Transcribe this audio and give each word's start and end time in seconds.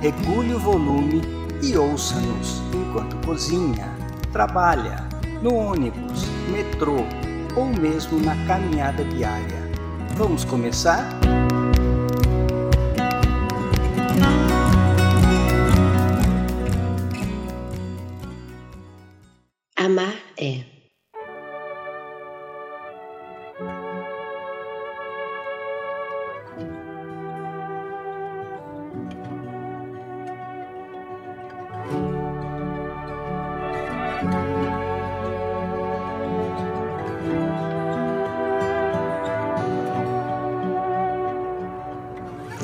regule 0.00 0.54
o 0.54 0.58
volume 0.58 1.22
e 1.62 1.76
ouça-nos 1.76 2.62
enquanto 2.72 3.16
cozinha, 3.26 3.88
trabalha, 4.32 5.08
no 5.42 5.54
ônibus, 5.54 6.24
metrô 6.50 7.04
ou 7.56 7.66
mesmo 7.66 8.20
na 8.20 8.34
caminhada 8.46 9.04
diária. 9.04 9.68
Vamos 10.16 10.44
começar? 10.44 11.08
Amar 19.76 20.14
é. 20.36 20.78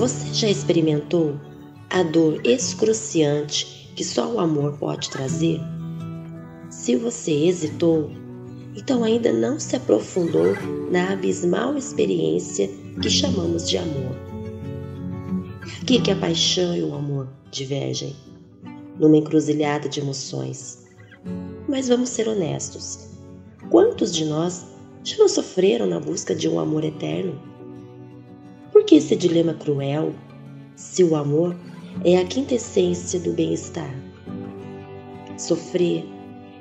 Você 0.04 0.34
já 0.34 0.50
experimentou 0.50 1.40
a 1.88 2.02
dor 2.02 2.38
excruciante 2.44 3.90
que 3.96 4.04
só 4.04 4.30
o 4.30 4.38
amor 4.38 4.76
pode 4.76 5.08
trazer? 5.08 5.58
Se 6.68 6.94
você 6.94 7.32
hesitou, 7.32 8.10
então 8.76 9.02
ainda 9.02 9.32
não 9.32 9.58
se 9.58 9.76
aprofundou 9.76 10.52
na 10.90 11.14
abismal 11.14 11.78
experiência 11.78 12.68
que 13.00 13.08
chamamos 13.08 13.66
de 13.66 13.78
amor. 13.78 14.14
Aqui 15.80 15.98
que 15.98 16.10
a 16.10 16.16
paixão 16.16 16.76
e 16.76 16.82
o 16.82 16.94
amor 16.94 17.26
divergem, 17.50 18.14
numa 19.00 19.16
encruzilhada 19.16 19.88
de 19.88 20.00
emoções. 20.00 20.84
Mas 21.66 21.88
vamos 21.88 22.10
ser 22.10 22.28
honestos: 22.28 23.08
quantos 23.70 24.14
de 24.14 24.26
nós 24.26 24.66
já 25.02 25.16
não 25.16 25.30
sofreram 25.30 25.86
na 25.86 25.98
busca 25.98 26.34
de 26.34 26.46
um 26.46 26.60
amor 26.60 26.84
eterno? 26.84 27.53
Por 28.84 28.88
que 28.88 28.96
esse 28.96 29.16
dilema 29.16 29.54
cruel, 29.54 30.12
se 30.76 31.02
o 31.02 31.16
amor 31.16 31.56
é 32.04 32.18
a 32.18 32.26
quintessência 32.26 33.18
do 33.18 33.32
bem-estar? 33.32 33.90
Sofrer 35.38 36.04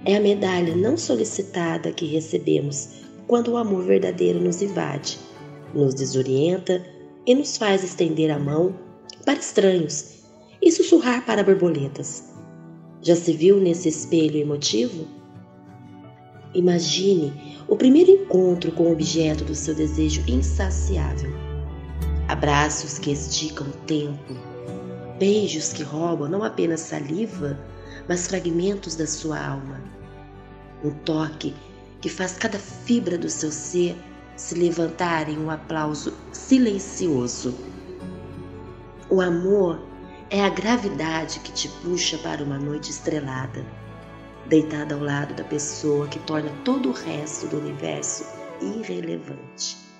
é 0.05 0.15
a 0.15 0.21
medalha 0.21 0.73
não 0.73 0.95
solicitada 0.95 1.91
que 1.91 2.05
recebemos 2.05 3.01
quando 3.27 3.49
o 3.49 3.57
amor 3.57 3.83
verdadeiro 3.83 4.39
nos 4.39 4.61
invade, 4.61 5.19
nos 5.73 5.93
desorienta 5.93 6.81
e 7.27 7.35
nos 7.35 7.57
faz 7.57 7.83
estender 7.83 8.31
a 8.31 8.39
mão 8.39 8.73
para 9.25 9.37
estranhos 9.37 10.23
e 10.61 10.71
sussurrar 10.71 11.25
para 11.25 11.43
borboletas. 11.43 12.31
Já 13.01 13.17
se 13.17 13.33
viu 13.33 13.59
nesse 13.59 13.89
espelho 13.89 14.37
emotivo? 14.37 15.05
Imagine 16.53 17.33
o 17.67 17.75
primeiro 17.75 18.11
encontro 18.11 18.71
com 18.71 18.83
o 18.83 18.93
objeto 18.93 19.43
do 19.43 19.53
seu 19.53 19.75
desejo 19.75 20.23
insaciável. 20.25 21.42
Abraços 22.27 22.97
que 22.97 23.11
esticam 23.11 23.67
o 23.67 23.73
tempo, 23.85 24.33
beijos 25.19 25.73
que 25.73 25.83
roubam 25.83 26.29
não 26.29 26.41
apenas 26.41 26.79
saliva, 26.79 27.59
mas 28.07 28.27
fragmentos 28.27 28.95
da 28.95 29.05
sua 29.05 29.37
alma. 29.37 29.81
Um 30.83 30.91
toque 30.91 31.53
que 31.99 32.09
faz 32.09 32.37
cada 32.37 32.57
fibra 32.57 33.17
do 33.17 33.29
seu 33.29 33.51
ser 33.51 33.95
se 34.37 34.55
levantar 34.55 35.29
em 35.29 35.37
um 35.37 35.49
aplauso 35.49 36.13
silencioso. 36.31 37.53
O 39.09 39.21
amor 39.21 39.81
é 40.29 40.43
a 40.43 40.49
gravidade 40.49 41.39
que 41.41 41.51
te 41.51 41.67
puxa 41.67 42.17
para 42.17 42.43
uma 42.43 42.57
noite 42.57 42.89
estrelada, 42.89 43.65
deitada 44.47 44.95
ao 44.95 45.01
lado 45.01 45.33
da 45.33 45.43
pessoa 45.43 46.07
que 46.07 46.19
torna 46.19 46.49
todo 46.63 46.89
o 46.89 46.93
resto 46.93 47.47
do 47.47 47.59
universo 47.59 48.25
irrelevante. 48.61 49.92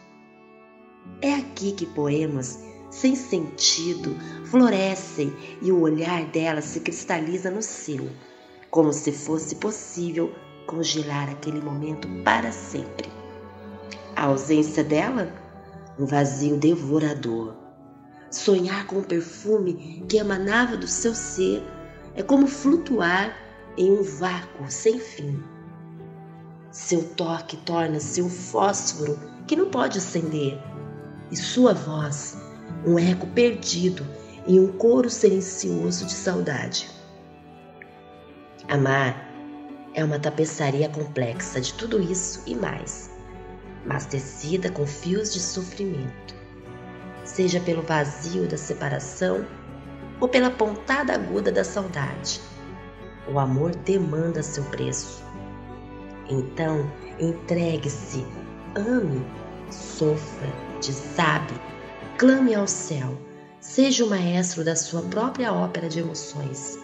É 1.22 1.36
aqui 1.36 1.72
que 1.72 1.86
poemas 1.86 2.60
sem 2.90 3.16
sentido 3.16 4.16
florescem 4.46 5.34
e 5.62 5.72
o 5.72 5.82
olhar 5.82 6.26
dela 6.26 6.62
se 6.62 6.80
cristaliza 6.80 7.50
no 7.50 7.62
seu, 7.62 8.10
como 8.70 8.94
se 8.94 9.12
fosse 9.12 9.56
possível 9.56 10.34
congelar 10.68 11.30
aquele 11.30 11.62
momento 11.62 12.08
para 12.24 12.52
sempre. 12.52 13.10
A 14.16 14.26
ausência 14.26 14.84
dela, 14.84 15.34
um 15.98 16.06
vazio 16.06 16.58
devorador. 16.58 17.56
Sonhar 18.30 18.86
com 18.88 19.00
o 19.00 19.04
perfume 19.04 20.04
que 20.08 20.18
emanava 20.18 20.78
do 20.78 20.88
seu 20.88 21.16
ser 21.16 21.64
é 22.16 22.22
como 22.22 22.48
flutuar 22.48 23.36
em 23.78 23.92
um 23.92 24.04
vácuo 24.04 24.70
sem 24.70 25.00
fim. 25.00 25.42
Seu 26.72 27.04
toque 27.16 27.58
torna-se 27.58 28.22
um 28.22 28.30
fósforo 28.30 29.20
que 29.48 29.56
não 29.56 29.70
pode 29.70 29.98
acender, 29.98 30.60
e 31.32 31.36
sua 31.36 31.74
voz, 31.74 32.38
um 32.86 32.98
eco 33.00 33.28
perdido 33.28 34.06
em 34.48 34.60
um 34.60 34.72
coro 34.74 35.10
silencioso 35.10 36.06
de 36.06 36.14
saudade. 36.14 36.90
Amar 38.68 39.30
é 39.94 40.04
uma 40.04 40.20
tapeçaria 40.20 40.90
complexa 40.90 41.62
de 41.62 41.74
tudo 41.74 42.02
isso 42.02 42.42
e 42.46 42.56
mais, 42.56 43.12
mas 43.86 44.06
tecida 44.06 44.70
com 44.72 44.86
fios 44.86 45.34
de 45.34 45.40
sofrimento, 45.40 46.36
seja 47.24 47.60
pelo 47.60 47.82
vazio 47.82 48.48
da 48.48 48.58
separação 48.58 49.46
ou 50.20 50.28
pela 50.28 50.50
pontada 50.50 51.14
aguda 51.14 51.52
da 51.52 51.64
saudade. 51.64 52.42
O 53.32 53.40
amor 53.40 53.76
demanda 53.76 54.44
seu 54.44 54.64
preço. 54.66 55.24
Então, 56.30 56.90
entregue-se, 57.20 58.26
ame, 58.76 59.26
sofra, 59.74 60.48
desabe, 60.82 61.54
clame 62.18 62.56
ao 62.56 62.68
céu, 62.68 63.18
seja 63.60 64.06
o 64.06 64.10
maestro 64.10 64.64
da 64.64 64.76
sua 64.76 65.02
própria 65.02 65.54
ópera 65.54 65.90
de 65.90 66.00
emoções. 66.00 66.80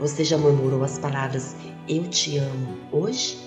Você 0.00 0.24
já 0.24 0.38
murmurou 0.38 0.84
as 0.84 0.98
palavras 0.98 1.56
Eu 1.88 2.08
te 2.08 2.38
amo 2.38 2.78
hoje? 2.92 3.38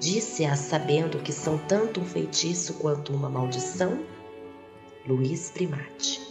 Disse-as 0.00 0.60
sabendo 0.60 1.18
que 1.18 1.32
são 1.32 1.58
tanto 1.68 2.00
um 2.00 2.04
feitiço 2.04 2.74
quanto 2.74 3.12
uma 3.12 3.28
maldição? 3.28 4.00
Luiz 5.06 5.50
Primati 5.50 6.29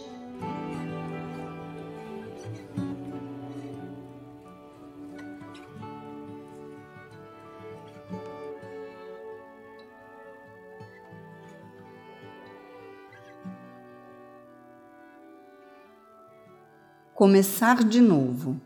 Começar 17.20 17.84
de 17.84 18.00
novo, 18.00 18.58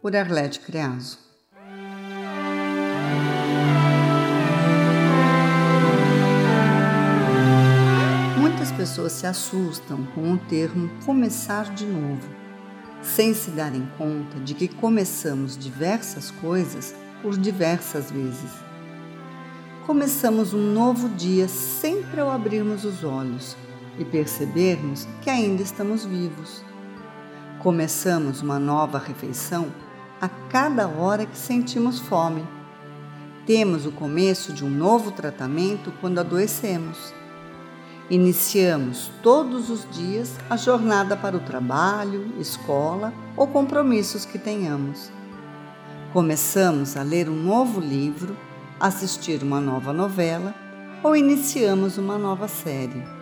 por 0.00 0.14
Arlete 0.14 0.60
Creaso. 0.60 1.18
Muitas 8.38 8.70
pessoas 8.70 9.10
se 9.10 9.26
assustam 9.26 10.06
com 10.14 10.34
o 10.34 10.38
termo 10.38 10.88
começar 11.04 11.74
de 11.74 11.84
novo, 11.84 12.22
sem 13.02 13.34
se 13.34 13.50
darem 13.50 13.84
conta 13.98 14.38
de 14.38 14.54
que 14.54 14.68
começamos 14.68 15.58
diversas 15.58 16.30
coisas 16.30 16.94
por 17.20 17.36
diversas 17.36 18.12
vezes. 18.12 18.52
Começamos 19.84 20.54
um 20.54 20.72
novo 20.72 21.08
dia 21.08 21.48
sempre 21.48 22.20
ao 22.20 22.30
abrirmos 22.30 22.84
os 22.84 23.02
olhos 23.02 23.56
e 23.98 24.04
percebermos 24.04 25.08
que 25.22 25.28
ainda 25.28 25.60
estamos 25.60 26.04
vivos 26.04 26.64
Começamos 27.58 28.42
uma 28.42 28.58
nova 28.58 28.98
refeição 28.98 29.72
a 30.20 30.28
cada 30.28 30.86
hora 30.86 31.24
que 31.24 31.36
sentimos 31.36 31.98
fome. 31.98 32.46
Temos 33.46 33.86
o 33.86 33.92
começo 33.92 34.52
de 34.52 34.62
um 34.62 34.68
novo 34.68 35.10
tratamento 35.10 35.90
quando 36.00 36.18
adoecemos. 36.18 37.14
Iniciamos 38.10 39.10
todos 39.22 39.70
os 39.70 39.88
dias 39.90 40.36
a 40.50 40.56
jornada 40.56 41.16
para 41.16 41.36
o 41.36 41.40
trabalho, 41.40 42.30
escola 42.38 43.12
ou 43.36 43.46
compromissos 43.46 44.26
que 44.26 44.38
tenhamos. 44.38 45.10
Começamos 46.12 46.96
a 46.96 47.02
ler 47.02 47.28
um 47.28 47.42
novo 47.42 47.80
livro, 47.80 48.36
assistir 48.78 49.42
uma 49.42 49.60
nova 49.60 49.94
novela 49.94 50.54
ou 51.02 51.16
iniciamos 51.16 51.96
uma 51.96 52.18
nova 52.18 52.48
série. 52.48 53.15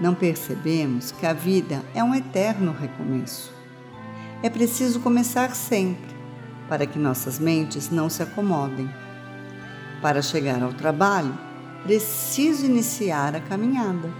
Não 0.00 0.14
percebemos 0.14 1.12
que 1.12 1.26
a 1.26 1.34
vida 1.34 1.82
é 1.94 2.02
um 2.02 2.14
eterno 2.14 2.72
recomeço. 2.72 3.52
É 4.42 4.48
preciso 4.48 5.00
começar 5.00 5.54
sempre, 5.54 6.16
para 6.70 6.86
que 6.86 6.98
nossas 6.98 7.38
mentes 7.38 7.90
não 7.90 8.08
se 8.08 8.22
acomodem. 8.22 8.88
Para 10.00 10.22
chegar 10.22 10.62
ao 10.62 10.72
trabalho, 10.72 11.36
preciso 11.82 12.64
iniciar 12.64 13.36
a 13.36 13.40
caminhada. 13.40 14.10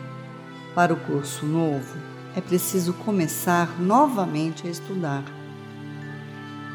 Para 0.75 0.93
o 0.93 0.97
curso 0.97 1.47
novo, 1.47 1.97
é 2.37 2.43
preciso 2.43 2.93
começar 2.93 3.81
novamente 3.81 4.67
a 4.67 4.71
estudar. 4.71 5.25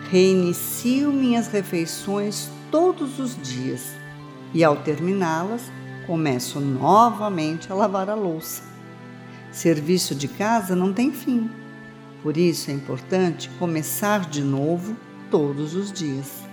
Reinicio 0.10 1.12
minhas 1.12 1.48
refeições 1.48 2.50
todos 2.72 3.19
os 3.19 3.38
dias 3.40 3.94
e, 4.51 4.63
ao 4.63 4.78
terminá-las, 4.78 5.72
começo 6.08 6.60
novamente 6.60 7.72
a 7.72 7.75
lavar 7.75 8.10
a 8.10 8.16
louça. 8.16 8.75
Serviço 9.56 10.13
de 10.13 10.28
casa 10.28 10.75
não 10.75 10.92
tem 10.92 11.13
fim, 11.13 11.50
por 12.22 12.36
isso 12.36 12.69
é 12.69 12.74
importante 12.74 13.50
começar 13.57 14.30
de 14.30 14.42
novo 14.42 14.98
todos 15.31 15.75
os 15.75 15.94
dias. 15.94 16.44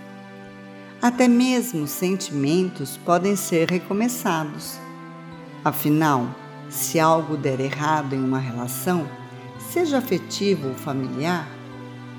Até 1.02 1.26
mesmo 1.26 1.88
sentimentos 1.88 2.96
podem 2.96 3.34
ser 3.34 3.68
recomeçados. 3.68 4.78
Afinal, 5.64 6.28
se 6.70 7.00
algo 7.00 7.36
der 7.36 7.58
errado 7.58 8.14
em 8.14 8.24
uma 8.24 8.38
relação, 8.38 9.04
seja 9.72 9.98
afetivo 9.98 10.68
ou 10.68 10.74
familiar, 10.74 11.48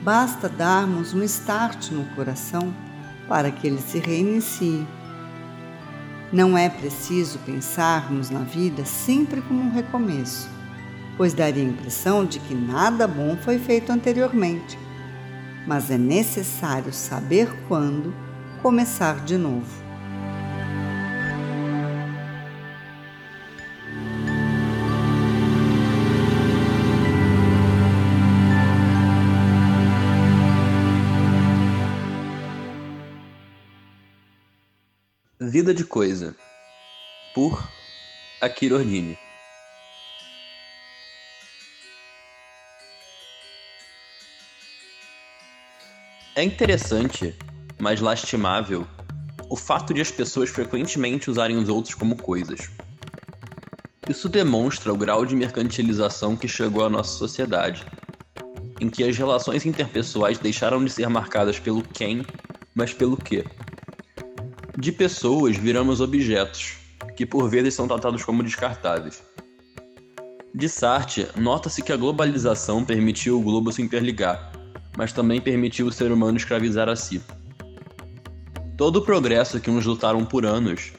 basta 0.03 0.49
darmos 0.49 1.13
um 1.13 1.23
start 1.23 1.91
no 1.91 2.03
coração 2.13 2.75
para 3.29 3.49
que 3.51 3.67
ele 3.67 3.79
se 3.79 3.99
reinicie. 3.99 4.85
Não 6.29 6.57
é 6.57 6.67
preciso 6.67 7.39
pensarmos 7.45 8.29
na 8.29 8.41
vida 8.41 8.83
sempre 8.83 9.41
como 9.43 9.61
um 9.61 9.71
recomeço, 9.71 10.49
pois 11.17 11.33
daria 11.33 11.63
a 11.63 11.67
impressão 11.67 12.25
de 12.25 12.39
que 12.39 12.53
nada 12.53 13.07
bom 13.07 13.37
foi 13.37 13.59
feito 13.59 13.91
anteriormente. 13.91 14.77
Mas 15.67 15.89
é 15.89 15.97
necessário 15.97 16.91
saber 16.91 17.49
quando 17.67 18.13
começar 18.61 19.23
de 19.23 19.37
novo. 19.37 19.83
Vida 35.39 35.73
de 35.73 35.83
Coisa, 35.83 36.35
por 37.35 37.69
Akira 38.41 38.75
Ordini. 38.75 39.22
É 46.35 46.43
interessante 46.43 47.35
mas 47.83 47.99
lastimável, 47.99 48.87
o 49.49 49.57
fato 49.57 49.93
de 49.93 49.99
as 49.99 50.09
pessoas 50.09 50.49
frequentemente 50.49 51.29
usarem 51.29 51.57
os 51.57 51.67
outros 51.67 51.93
como 51.93 52.15
coisas. 52.15 52.69
Isso 54.07 54.29
demonstra 54.29 54.93
o 54.93 54.95
grau 54.95 55.25
de 55.25 55.35
mercantilização 55.35 56.35
que 56.37 56.47
chegou 56.47 56.85
à 56.85 56.89
nossa 56.89 57.17
sociedade, 57.17 57.85
em 58.79 58.89
que 58.89 59.03
as 59.03 59.17
relações 59.17 59.65
interpessoais 59.65 60.39
deixaram 60.39 60.83
de 60.83 60.91
ser 60.91 61.09
marcadas 61.09 61.59
pelo 61.59 61.83
quem, 61.83 62.25
mas 62.73 62.93
pelo 62.93 63.17
que. 63.17 63.45
De 64.77 64.93
pessoas 64.93 65.57
viramos 65.57 65.99
objetos, 65.99 66.77
que 67.17 67.25
por 67.25 67.49
vezes 67.49 67.73
são 67.73 67.85
tratados 67.85 68.23
como 68.23 68.43
descartáveis. 68.43 69.21
De 70.55 70.69
Sartre, 70.69 71.27
nota-se 71.35 71.81
que 71.81 71.91
a 71.91 71.97
globalização 71.97 72.85
permitiu 72.85 73.39
o 73.39 73.43
globo 73.43 73.73
se 73.73 73.81
interligar, 73.81 74.51
mas 74.97 75.11
também 75.11 75.41
permitiu 75.41 75.87
o 75.87 75.91
ser 75.91 76.11
humano 76.11 76.37
escravizar 76.37 76.89
a 76.89 76.95
si. 76.95 77.21
Todo 78.77 78.97
o 78.97 79.01
progresso 79.01 79.59
que 79.59 79.69
uns 79.69 79.85
lutaram 79.85 80.25
por 80.25 80.45
anos 80.45 80.91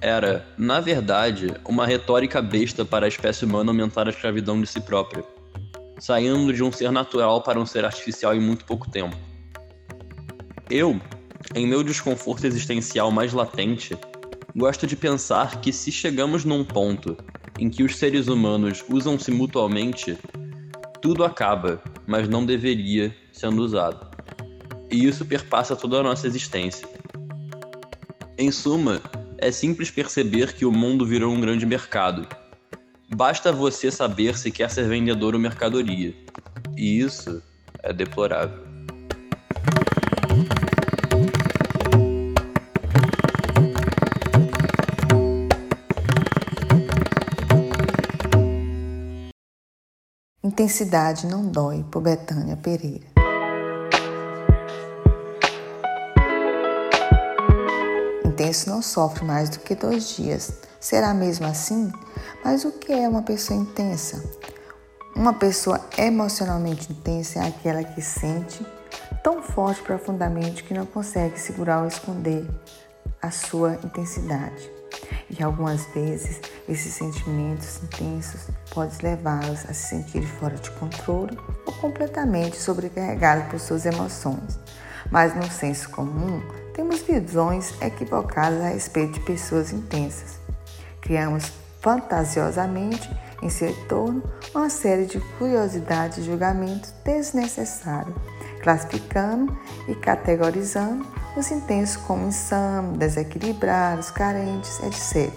era, 0.00 0.46
na 0.56 0.80
verdade, 0.80 1.54
uma 1.64 1.86
retórica 1.86 2.40
besta 2.40 2.84
para 2.84 3.06
a 3.06 3.08
espécie 3.08 3.44
humana 3.44 3.70
aumentar 3.70 4.06
a 4.06 4.10
escravidão 4.10 4.60
de 4.60 4.66
si 4.66 4.80
própria, 4.80 5.24
saindo 5.98 6.52
de 6.52 6.62
um 6.62 6.70
ser 6.70 6.92
natural 6.92 7.42
para 7.42 7.60
um 7.60 7.66
ser 7.66 7.84
artificial 7.84 8.34
em 8.34 8.40
muito 8.40 8.64
pouco 8.64 8.90
tempo. 8.90 9.16
Eu, 10.70 11.00
em 11.54 11.66
meu 11.66 11.82
desconforto 11.82 12.46
existencial 12.46 13.10
mais 13.10 13.32
latente, 13.32 13.96
gosto 14.54 14.86
de 14.86 14.96
pensar 14.96 15.60
que 15.60 15.72
se 15.72 15.90
chegamos 15.90 16.44
num 16.44 16.64
ponto 16.64 17.16
em 17.58 17.68
que 17.68 17.82
os 17.82 17.96
seres 17.96 18.28
humanos 18.28 18.84
usam-se 18.88 19.30
mutuamente, 19.30 20.16
tudo 21.02 21.24
acaba, 21.24 21.82
mas 22.06 22.28
não 22.28 22.44
deveria 22.46 23.14
sendo 23.38 23.62
usado. 23.62 24.06
E 24.90 25.06
isso 25.06 25.24
perpassa 25.24 25.76
toda 25.76 25.98
a 25.98 26.02
nossa 26.02 26.26
existência. 26.26 26.88
Em 28.36 28.50
suma, 28.50 29.00
é 29.38 29.50
simples 29.50 29.90
perceber 29.90 30.52
que 30.52 30.64
o 30.64 30.72
mundo 30.72 31.06
virou 31.06 31.32
um 31.32 31.40
grande 31.40 31.64
mercado. 31.64 32.26
Basta 33.14 33.52
você 33.52 33.90
saber 33.90 34.36
se 34.36 34.50
quer 34.50 34.70
ser 34.70 34.88
vendedor 34.88 35.34
ou 35.34 35.40
mercadoria. 35.40 36.14
E 36.76 37.00
isso 37.00 37.42
é 37.82 37.92
deplorável. 37.92 38.66
Intensidade 50.42 51.26
não 51.26 51.50
dói 51.50 51.84
por 51.90 52.02
Betânia 52.02 52.56
Pereira. 52.56 53.17
Intenso 58.38 58.70
não 58.70 58.80
sofre 58.80 59.24
mais 59.24 59.50
do 59.50 59.58
que 59.58 59.74
dois 59.74 60.10
dias. 60.10 60.52
Será 60.78 61.12
mesmo 61.12 61.44
assim? 61.44 61.92
Mas 62.44 62.64
o 62.64 62.70
que 62.70 62.92
é 62.92 63.08
uma 63.08 63.22
pessoa 63.22 63.58
intensa? 63.58 64.22
Uma 65.16 65.34
pessoa 65.34 65.80
emocionalmente 65.96 66.92
intensa 66.92 67.40
é 67.40 67.48
aquela 67.48 67.82
que 67.82 68.00
sente 68.00 68.64
tão 69.24 69.42
forte 69.42 69.82
profundamente 69.82 70.62
que 70.62 70.72
não 70.72 70.86
consegue 70.86 71.38
segurar 71.40 71.80
ou 71.80 71.88
esconder 71.88 72.48
a 73.20 73.28
sua 73.32 73.74
intensidade. 73.82 74.70
E 75.28 75.42
algumas 75.42 75.84
vezes 75.86 76.40
esses 76.68 76.94
sentimentos 76.94 77.82
intensos 77.82 78.42
podem 78.72 78.96
levá-los 79.02 79.68
a 79.68 79.74
se 79.74 79.88
sentir 79.88 80.24
fora 80.24 80.54
de 80.54 80.70
controle 80.72 81.36
ou 81.66 81.72
completamente 81.72 82.56
sobrecarregados 82.56 83.48
por 83.48 83.58
suas 83.58 83.84
emoções. 83.84 84.60
Mas 85.10 85.34
no 85.34 85.50
senso 85.50 85.90
comum, 85.90 86.40
visões 87.08 87.74
equivocadas 87.80 88.60
a 88.60 88.68
respeito 88.68 89.14
de 89.14 89.20
pessoas 89.20 89.72
intensas. 89.72 90.38
Criamos 91.00 91.50
fantasiosamente 91.80 93.08
em 93.42 93.48
seu 93.48 93.70
entorno 93.70 94.22
uma 94.54 94.68
série 94.68 95.06
de 95.06 95.18
curiosidades 95.38 96.18
e 96.18 96.22
julgamentos 96.22 96.92
desnecessários, 97.04 98.14
classificando 98.62 99.56
e 99.86 99.94
categorizando 99.94 101.06
os 101.36 101.50
intensos 101.50 101.96
como 102.02 102.26
insanos, 102.26 102.98
desequilibrados, 102.98 104.10
carentes, 104.10 104.80
etc. 104.82 105.32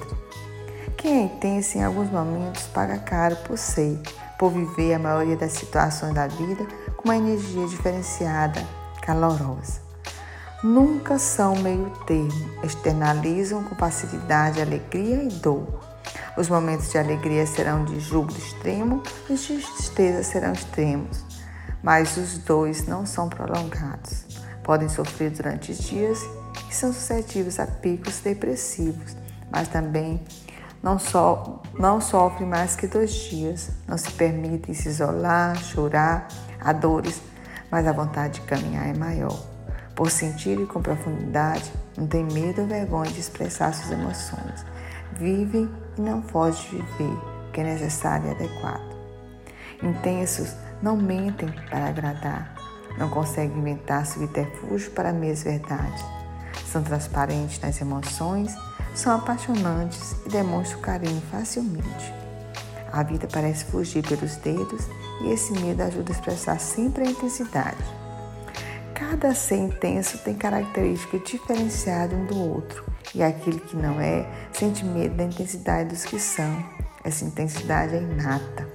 Quem 0.97 1.19
é 1.19 1.23
intenso 1.23 1.77
em 1.77 1.83
alguns 1.83 2.09
momentos 2.09 2.63
paga 2.67 2.97
caro 2.97 3.35
por 3.47 3.57
ser, 3.57 3.99
por 4.37 4.51
viver 4.51 4.95
a 4.95 4.99
maioria 4.99 5.37
das 5.37 5.53
situações 5.53 6.13
da 6.13 6.27
vida 6.27 6.65
com 6.97 7.05
uma 7.05 7.17
energia 7.17 7.67
diferenciada, 7.67 8.61
calorosa 9.01 9.90
nunca 10.63 11.17
são 11.17 11.55
meio 11.55 11.89
termo, 12.05 12.49
externalizam 12.63 13.63
com 13.63 13.75
facilidade 13.75 14.61
alegria 14.61 15.23
e 15.23 15.29
dor. 15.29 15.81
Os 16.37 16.47
momentos 16.49 16.89
de 16.89 16.97
alegria 16.97 17.45
serão 17.45 17.83
de 17.83 17.99
júbilo 17.99 18.37
extremo 18.37 19.03
e 19.29 19.33
de 19.33 19.57
tristeza 19.57 20.23
serão 20.23 20.53
extremos, 20.53 21.25
mas 21.81 22.15
os 22.15 22.37
dois 22.37 22.87
não 22.87 23.05
são 23.05 23.27
prolongados. 23.27 24.25
Podem 24.63 24.87
sofrer 24.87 25.31
durante 25.31 25.73
dias 25.73 26.19
e 26.69 26.73
são 26.73 26.93
suscetíveis 26.93 27.59
a 27.59 27.65
picos 27.65 28.19
depressivos, 28.19 29.15
mas 29.51 29.67
também 29.67 30.21
não, 30.81 30.99
so, 30.99 31.59
não 31.77 31.99
sofrem 31.99 32.47
mais 32.47 32.75
que 32.75 32.87
dois 32.87 33.11
dias, 33.11 33.71
não 33.87 33.97
se 33.97 34.11
permitem 34.11 34.75
se 34.75 34.89
isolar, 34.89 35.57
chorar, 35.57 36.27
há 36.59 36.71
dores, 36.71 37.19
mas 37.69 37.87
a 37.87 37.91
vontade 37.91 38.39
de 38.39 38.45
caminhar 38.45 38.87
é 38.87 38.93
maior. 38.93 39.50
Por 40.01 40.09
sentir 40.09 40.65
com 40.65 40.81
profundidade, 40.81 41.71
não 41.95 42.07
tem 42.07 42.23
medo 42.23 42.61
ou 42.61 42.67
vergonha 42.67 43.11
de 43.11 43.19
expressar 43.19 43.71
suas 43.71 43.91
emoções. 43.91 44.65
Vive 45.13 45.69
e 45.95 46.01
não 46.01 46.23
foge 46.23 46.69
de 46.69 46.77
viver, 46.77 47.19
que 47.53 47.61
é 47.61 47.65
necessário 47.65 48.25
e 48.25 48.31
adequado. 48.31 48.81
Intensos 49.83 50.55
não 50.81 50.97
mentem 50.97 51.53
para 51.69 51.85
agradar, 51.85 52.55
não 52.97 53.11
conseguem 53.11 53.55
inventar 53.59 54.07
subterfúgio 54.07 54.89
para 54.89 55.13
meias 55.13 55.43
verdades. 55.43 56.03
São 56.65 56.81
transparentes 56.81 57.59
nas 57.59 57.79
emoções, 57.79 58.55
são 58.95 59.15
apaixonantes 59.15 60.15
e 60.25 60.29
demonstram 60.29 60.81
carinho 60.81 61.21
facilmente. 61.29 62.11
A 62.91 63.03
vida 63.03 63.27
parece 63.31 63.65
fugir 63.65 64.01
pelos 64.01 64.35
dedos 64.37 64.83
e 65.21 65.29
esse 65.31 65.53
medo 65.61 65.83
ajuda 65.83 66.11
a 66.11 66.15
expressar 66.15 66.59
sempre 66.59 67.03
a 67.03 67.11
intensidade. 67.11 68.00
Cada 69.11 69.35
ser 69.35 69.57
intenso 69.57 70.19
tem 70.19 70.33
características 70.33 71.21
diferenciadas 71.25 72.17
um 72.17 72.25
do 72.27 72.39
outro 72.53 72.85
e 73.13 73.21
aquele 73.21 73.59
que 73.59 73.75
não 73.75 73.99
é 73.99 74.25
sente 74.53 74.85
medo 74.85 75.15
da 75.15 75.25
intensidade 75.25 75.89
dos 75.89 76.05
que 76.05 76.17
são. 76.17 76.63
Essa 77.03 77.25
intensidade 77.25 77.93
é 77.93 78.01
inata. 78.01 78.65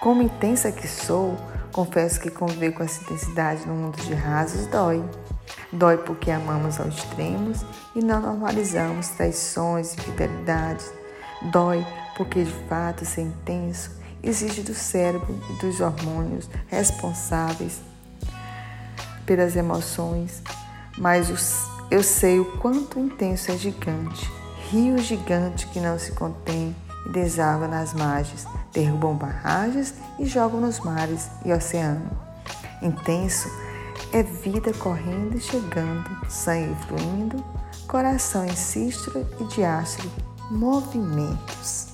Como 0.00 0.22
intensa 0.22 0.72
que 0.72 0.88
sou, 0.88 1.36
confesso 1.70 2.20
que 2.20 2.32
conviver 2.32 2.72
com 2.72 2.82
essa 2.82 3.00
intensidade 3.04 3.64
no 3.64 3.74
mundo 3.74 3.96
de 4.02 4.12
rasos 4.12 4.66
dói. 4.66 5.04
Dói 5.72 5.98
porque 5.98 6.32
amamos 6.32 6.80
aos 6.80 6.96
extremos 6.96 7.64
e 7.94 8.00
não 8.00 8.20
normalizamos 8.20 9.10
traições 9.10 9.94
e 9.94 10.00
fidelidades. 10.00 10.92
Dói 11.52 11.86
porque 12.16 12.42
de 12.42 12.52
fato 12.68 13.04
ser 13.04 13.22
intenso 13.22 13.92
exige 14.20 14.62
do 14.62 14.74
cérebro 14.74 15.40
e 15.48 15.60
dos 15.60 15.80
hormônios 15.80 16.50
responsáveis 16.66 17.93
pelas 19.24 19.56
emoções, 19.56 20.42
mas 20.98 21.28
eu 21.90 22.02
sei 22.02 22.38
o 22.38 22.58
quanto 22.58 22.98
intenso 22.98 23.50
é 23.50 23.56
gigante, 23.56 24.30
rio 24.70 24.98
gigante 24.98 25.66
que 25.68 25.80
não 25.80 25.98
se 25.98 26.12
contém 26.12 26.74
e 27.06 27.12
deságua 27.12 27.68
nas 27.68 27.92
margens, 27.92 28.46
derrubam 28.72 29.14
barragens 29.14 29.94
e 30.18 30.26
jogam 30.26 30.60
nos 30.60 30.80
mares 30.80 31.28
e 31.44 31.52
oceano. 31.52 32.10
Intenso 32.82 33.48
é 34.12 34.22
vida 34.22 34.72
correndo 34.74 35.36
e 35.36 35.40
chegando, 35.40 36.10
sangue 36.28 36.76
fluindo, 36.86 37.44
coração 37.86 38.44
em 38.44 38.54
sístole 38.54 39.26
e 39.40 39.44
diástole, 39.44 40.10
movimentos. 40.50 41.93